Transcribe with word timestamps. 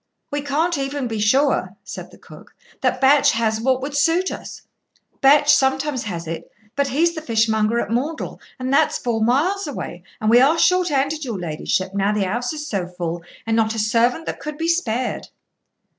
"We 0.31 0.41
can't 0.41 0.79
even 0.79 1.07
be 1.07 1.19
sure," 1.19 1.75
said 1.83 2.09
the 2.09 2.17
cook, 2.17 2.55
"that 2.81 2.99
Batch 2.99 3.33
has 3.33 3.61
what 3.61 3.83
would 3.83 3.95
suit 3.95 4.31
us. 4.31 4.63
Batch 5.21 5.53
sometimes 5.53 6.05
has 6.05 6.25
it, 6.25 6.51
but 6.75 6.87
he 6.87 7.03
is 7.03 7.13
the 7.13 7.21
fishmonger 7.21 7.79
at 7.79 7.91
Maundell, 7.91 8.39
and 8.57 8.73
that 8.73 8.89
is 8.93 8.97
four 8.97 9.21
miles 9.23 9.67
away, 9.67 10.01
and 10.19 10.31
we 10.31 10.39
are 10.41 10.57
short 10.57 10.89
'anded, 10.89 11.23
your 11.23 11.37
ladyship, 11.37 11.93
now 11.93 12.11
the 12.11 12.25
'ouse 12.25 12.51
is 12.51 12.65
so 12.65 12.87
full, 12.87 13.21
and 13.45 13.55
not 13.55 13.75
a 13.75 13.79
servant 13.79 14.25
that 14.25 14.39
could 14.39 14.57
be 14.57 14.67
spared." 14.67 15.27